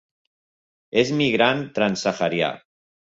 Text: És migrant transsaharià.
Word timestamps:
És 1.01 1.11
migrant 1.19 1.61
transsaharià. 1.75 2.51